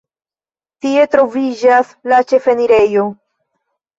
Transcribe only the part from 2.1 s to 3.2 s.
la ĉefenirejo.